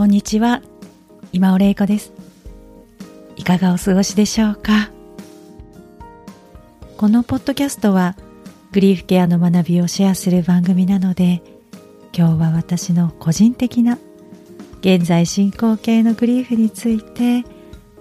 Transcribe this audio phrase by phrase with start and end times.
[0.00, 0.62] こんにちは。
[1.30, 2.14] 今尾玲子です。
[3.36, 4.90] いかがお過ごしでしょうか？
[6.96, 8.16] このポッドキャストは
[8.72, 11.42] グリーフケアの学びをシェアする番組なので
[12.16, 13.98] 今日は私の個人的な
[14.80, 17.44] 現在進行形のグリーフについて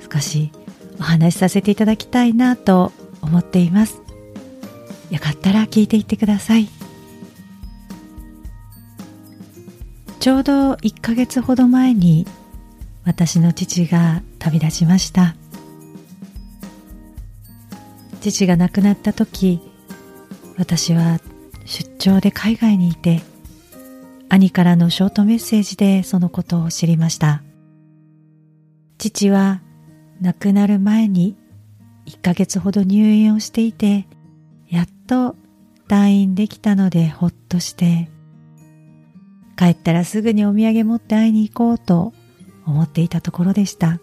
[0.10, 0.54] 少し
[1.02, 4.02] お話しさせていただきたいなと思っています。
[5.12, 6.70] よかったら聞いていってください。
[10.20, 12.28] ちょうど1ヶ月ほど前に
[13.06, 15.36] 私の父が旅立ちました。
[18.20, 19.62] 父が亡くなった時
[20.58, 21.22] 私は
[21.64, 23.22] 出張で海外にいて
[24.28, 27.42] 兄からのショートメッセージでそのことを知りました。
[28.98, 29.62] 父は
[30.20, 31.38] 亡くなる前に
[32.08, 34.06] 1ヶ月ほど入院をしていて
[34.68, 35.38] やっと
[35.88, 38.10] 退院できたのでほっとして
[39.60, 42.14] 帰ったらすぐにお土産持って会いに行こうと
[42.66, 44.00] 思っていたところでした。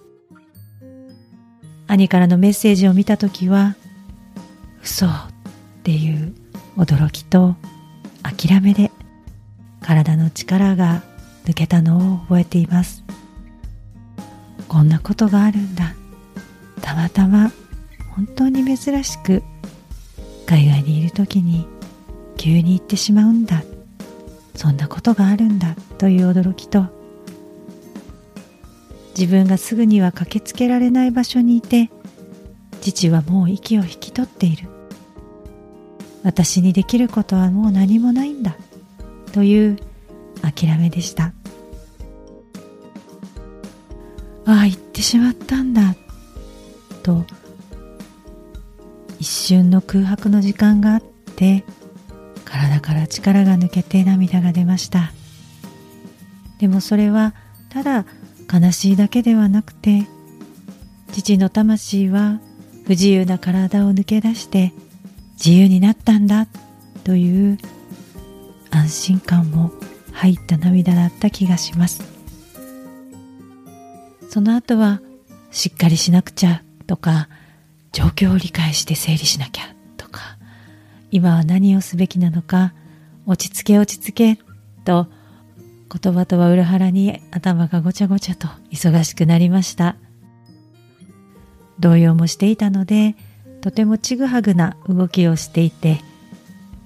[1.86, 3.74] 兄からのメッセージを見た時は
[4.82, 5.10] 嘘っ
[5.82, 6.34] ていう
[6.76, 7.56] 驚きと
[8.22, 8.90] 諦めで
[9.80, 11.02] 体の力が
[11.46, 13.02] 抜けたのを覚えています。
[14.68, 15.94] こんなことがあるんだ。
[16.82, 17.50] たまたま
[18.14, 19.42] 本当に珍しく
[20.44, 21.66] 海外にいる時に
[22.36, 23.62] 急に行ってしまうんだ。
[24.56, 26.86] そんなことがあるんだという驚きと
[29.16, 31.90] 自分がすぐには駆けつけられない場所にいて
[32.80, 34.68] 父はもう息を引き取っている。
[36.22, 38.56] 私にできることはもう何もないんだ
[39.32, 39.78] という
[40.42, 41.32] 諦めでした。
[44.44, 45.94] ああ言ってしまったんだ
[47.04, 47.24] と
[49.20, 51.02] 一瞬の空白の時間があっ
[51.36, 51.64] て
[52.76, 55.12] 体から力が抜けて涙が出ました。
[56.58, 57.34] でもそれは
[57.68, 58.06] ただ
[58.52, 60.06] 悲しいだけではなくて
[61.12, 62.40] 父の魂は
[62.84, 64.72] 不自由な体を抜け出して
[65.34, 66.46] 自由になったんだ
[67.04, 67.58] という
[68.70, 69.72] 安心感も
[70.12, 72.02] 入った涙だった気がします。
[74.30, 75.00] その後は
[75.50, 77.28] しっかりしなくちゃとか
[77.92, 79.75] 状況を理解して整理しなきゃ。
[81.10, 82.74] 今は何をすべきなのか
[83.26, 84.38] 落ち着け落ち着け
[84.84, 85.06] と
[86.02, 89.96] 言葉とは裏腹に頭がごちゃごちゃと忙しくなりました。
[91.78, 93.14] 動揺もしていたので
[93.60, 96.00] とてもちぐはぐな動きをしていて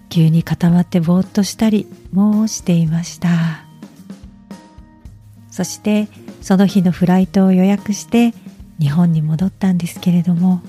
[0.08, 3.64] 急に固まってぼーっとしたりもしていました。
[5.50, 6.08] そして
[6.40, 8.32] その日のフライトを予約して
[8.80, 10.62] 日本に戻ったんですけれども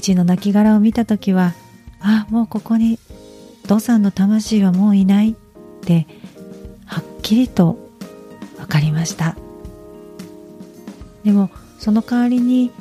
[0.00, 1.54] 父の亡骸を見た時は
[2.00, 2.98] あもうここに
[3.68, 5.34] 父さんの魂はもういないっ
[5.82, 6.08] て
[6.84, 7.78] はっきりと
[8.56, 9.36] 分かりました
[11.22, 12.72] でもその代わりに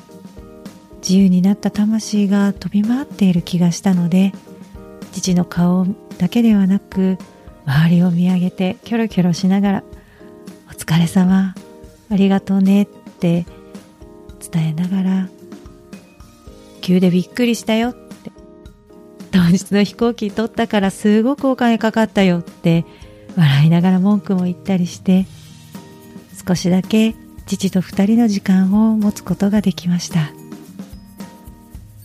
[1.02, 4.34] 自由になった魂が飛び回っている気がしたので
[5.12, 5.86] 父の顔
[6.18, 7.18] だけではなく
[7.66, 9.84] 周りを見上げてキョロキョロしながら
[10.68, 11.54] 「お疲れ様
[12.10, 12.86] ありがとうね」っ
[13.20, 13.46] て
[14.52, 15.30] 伝えながら
[16.84, 18.32] 「急でびっくりしたよ」って
[19.32, 22.86] 「当日の飛行機取ったからすごくお金かかったよ」って。
[23.36, 25.26] 笑いながら文句も言ったりして。
[26.46, 27.16] 少しだけ
[27.46, 30.32] 父と二人の時間を持つことができました。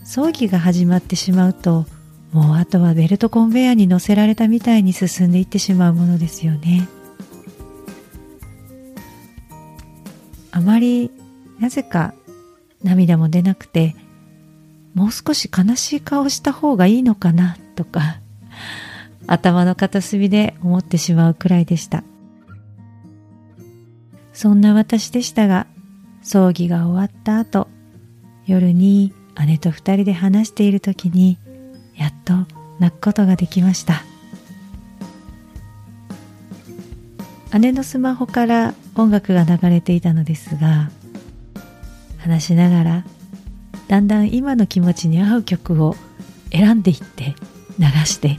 [0.04, 1.86] 葬儀が始まってしまうと
[2.32, 6.88] もうあとはベルトコンベヤーに乗せられたみたいに進んでいってしまうものですよね。
[10.50, 11.10] あまり
[11.58, 12.14] なぜか
[12.82, 13.96] 涙も出なくて
[14.98, 18.18] もう少し悲しい顔した方がいいのかなとか
[19.28, 22.02] 頭の片隅で思ってしまうくらいでした。
[24.32, 25.68] そんな私でしたが
[26.20, 27.68] 葬儀が終わった後
[28.44, 29.12] 夜に
[29.46, 31.38] 姉と二人で話している時に
[31.94, 32.34] やっと
[32.80, 34.02] 泣くことができました。
[37.56, 40.90] 姉のスマホから音楽が流れていたのですが
[42.18, 43.04] 話しながら
[43.88, 45.96] だんだん今の気持ちに合う曲を
[46.52, 47.34] 選んでいって
[47.78, 48.38] 流して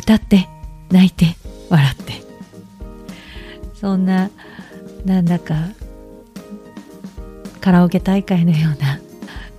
[0.00, 0.48] 歌って
[0.90, 1.36] 泣いて
[1.68, 2.30] 笑って。
[3.80, 4.30] そんな
[5.06, 5.54] なんだか
[7.62, 9.00] カラオケ大会のような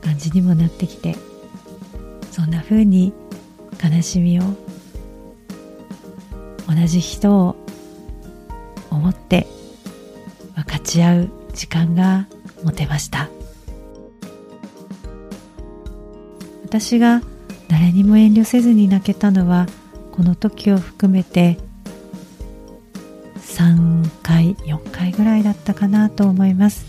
[0.01, 1.15] 感じにもなってきて
[2.31, 3.13] そんな風に
[3.83, 4.43] 悲しみを
[6.67, 7.55] 同じ人を
[8.91, 9.47] 思って
[10.53, 12.27] 分かち合う時間が
[12.63, 13.27] 持てました。
[16.71, 17.21] 私が
[17.67, 19.67] 誰にも遠慮せずに泣けたのは
[20.13, 21.57] この時を含めて
[23.35, 26.85] 3回4回ぐらいだったかなと思います。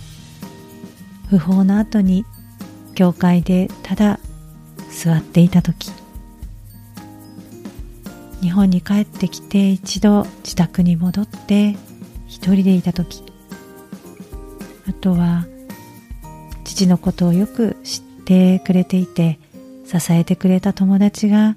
[1.29, 2.25] 不法の後に
[2.95, 4.21] 教会でただ
[4.89, 5.91] 座っていた時
[8.41, 11.75] 日本に帰ってきて一度自宅に戻って
[12.29, 13.25] 一人でいた時
[14.89, 15.45] あとは
[16.63, 19.41] 父のことをよく知ってくれていて
[20.01, 21.55] 支えてくれた友達が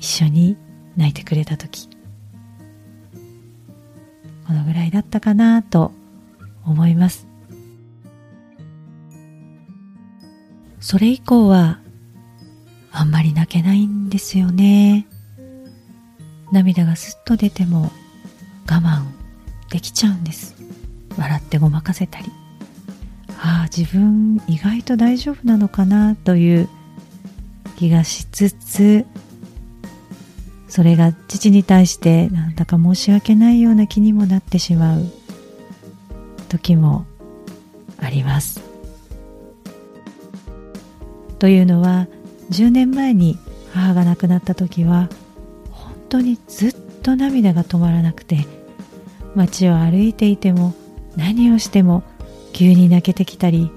[0.00, 0.56] 一緒に
[0.96, 1.88] 泣いてくれた時。
[4.46, 5.92] このぐらいだったかなと
[6.64, 7.28] 思います。
[10.80, 11.78] それ以降は
[12.90, 15.06] あんまり泣けないんですよね。
[16.50, 17.92] 涙がすっと出ても
[18.66, 19.04] 我慢
[19.70, 20.56] できちゃうんです。
[21.16, 22.32] 笑ってごまかせたり。
[23.40, 26.68] ああ自分意外と大丈夫なのかなという
[27.78, 29.06] 気がしつつ
[30.68, 35.04] それが父に対してなんだか申し訳ないような気にもなってしまう
[36.48, 37.06] 時も
[38.00, 38.60] あります。
[41.38, 42.08] というのは
[42.50, 43.38] 10年前に
[43.72, 45.08] 母が亡くなった時は
[45.70, 48.44] 本当にずっと涙が止まらなくて
[49.36, 50.74] 街を歩いていても
[51.16, 52.02] 何をしても
[52.52, 53.70] 急に泣けてきたり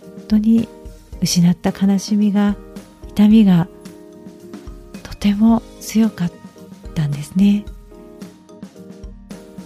[0.00, 0.68] 本当に
[1.24, 2.54] 失った悲しみが
[3.08, 3.66] 痛みが
[5.02, 6.32] とても強かっ
[6.94, 7.64] たんですね。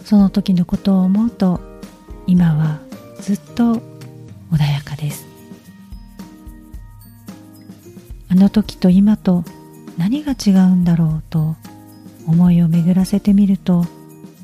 [0.05, 1.60] その時のことを思うと
[2.28, 2.78] 今は
[3.20, 3.82] ずっと
[4.52, 5.26] 穏やかです。
[8.28, 9.43] あの時と今と
[9.96, 11.56] 何が違うんだろうと
[12.28, 13.84] 思いを巡らせてみると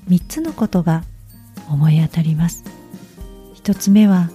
[0.09, 1.05] 3つのことが
[1.71, 2.65] 思い当たります。
[3.63, 4.31] 1つ目は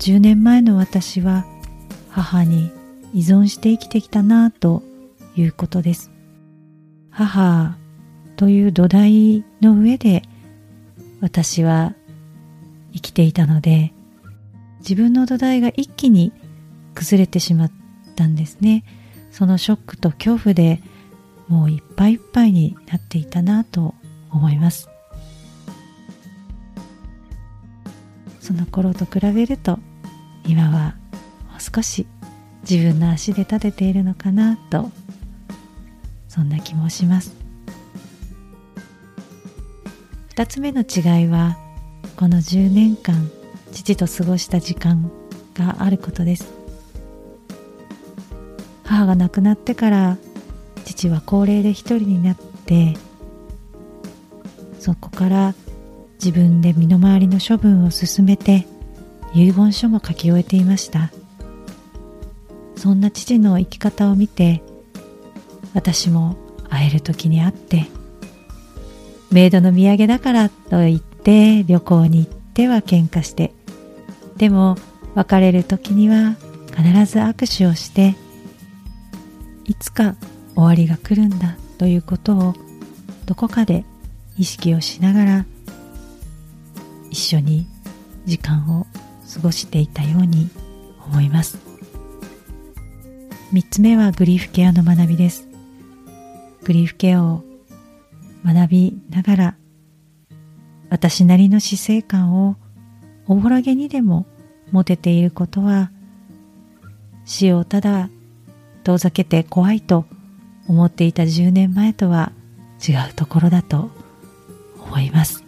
[0.00, 1.46] 10年前の私は
[2.12, 2.70] 母に
[3.14, 4.82] 依存して生きてきたなと
[5.34, 6.10] いうことです。
[7.10, 7.76] 母
[8.36, 10.22] という土台の上で
[11.20, 11.94] 私は
[12.92, 13.92] 生きていたので
[14.80, 16.32] 自分の土台が一気に
[16.94, 17.72] 崩れてしまっ
[18.14, 18.84] たんですね。
[19.30, 20.82] そのショックと恐怖で
[21.48, 23.94] もういっぱいいっぱいになっていたなと
[24.30, 24.90] 思います。
[28.40, 29.78] その頃と比べると
[30.46, 30.96] 今は
[31.74, 32.06] 少し
[32.68, 34.90] 自分の足で立てているのかなと
[36.28, 37.34] そんな気もします。
[40.34, 41.56] 2つ目の違いは
[42.16, 43.30] この10年間
[43.72, 45.10] 父と過ごした時間
[45.54, 46.52] があることです。
[48.84, 50.18] 母が亡くなってから
[50.84, 52.96] 父は高齢で一人になって
[54.78, 55.54] そこから
[56.14, 58.66] 自分で身の回りの処分を進めて
[59.34, 61.10] 遺言書も書き終えていました。
[62.82, 64.60] そんな父の生き方を見て
[65.72, 66.36] 私も
[66.68, 67.86] 会える時に会って
[69.30, 73.52] メイドの土産だからと言って旅行に行っては喧嘩して
[74.36, 74.74] でも
[75.14, 76.34] 別れる時には
[76.76, 78.16] 必ず握手をして
[79.66, 80.16] いつか
[80.56, 82.54] 終わりが来るんだということを
[83.26, 83.84] どこかで
[84.36, 85.46] 意識をしながら
[87.10, 87.64] 一緒に
[88.26, 88.88] 時間を
[89.32, 90.50] 過ごしていたように
[91.06, 91.71] 思います。
[93.52, 95.46] 3つ目はグリーフケアの学びです。
[96.64, 97.44] グリーフケアを
[98.46, 99.56] 学びながら
[100.88, 102.56] 私なりの死生観を
[103.26, 104.24] おぼらげにでも
[104.70, 105.90] 持てていることは
[107.26, 108.08] 死をただ
[108.84, 110.06] 遠ざけて怖いと
[110.66, 112.32] 思っていた10年前とは
[112.86, 113.90] 違うところだと
[114.78, 115.44] 思います。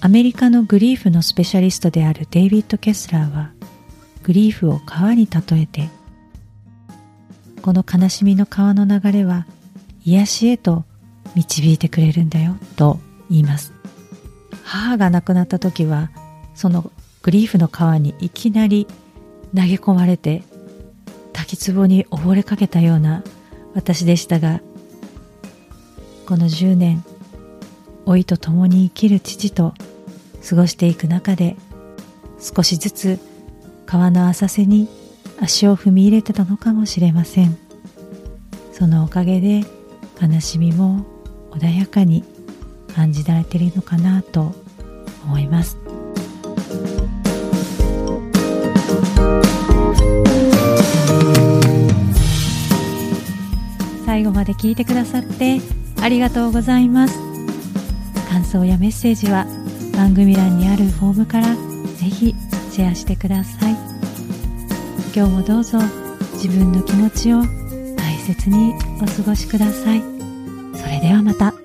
[0.00, 3.52] アメリカのグリーフのスペシャリストであるデイビッド・ケスラーは
[4.30, 5.88] グリーフを川に例えて
[7.62, 9.44] この悲しみの川の流れは
[10.04, 10.84] 癒しへと
[11.34, 13.72] 導いてくれるんだよと言います。
[14.62, 16.12] 母が亡くなった時は
[16.54, 18.86] そのグリーフの川にいきなり
[19.52, 20.44] 投げ込まれて
[21.32, 23.24] 滝壺に溺れかけたような
[23.74, 24.60] 私でしたが
[26.26, 27.04] この10年
[28.06, 29.74] 老いと共に生きる父と
[30.48, 31.56] 過ごしていく中で
[32.38, 33.29] 少しずつ
[33.90, 34.88] 川の浅瀬に
[35.40, 37.58] 足を踏み入れてたのかもしれません。
[38.72, 39.64] そのおかげで
[40.22, 41.04] 悲しみも
[41.50, 42.22] 穏やかに
[42.94, 44.54] 感じられているのかなと
[45.24, 45.76] 思います。
[54.06, 55.60] 最後まで聞いてくださって
[56.00, 57.18] ありがとうございます。
[58.28, 59.46] 感想やメッセージは
[59.96, 61.56] 番組欄にあるフォームから
[61.96, 62.36] ぜひ
[62.70, 63.72] シェアしてください
[65.14, 65.78] 今日もどうぞ
[66.34, 67.42] 自分の気持ちを
[67.96, 70.00] 大切にお過ごしください
[70.74, 71.59] それではまた。